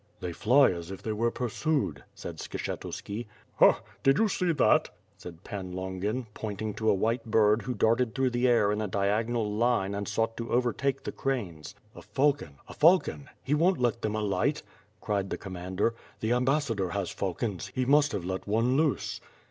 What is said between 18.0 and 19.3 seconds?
have let one loose!"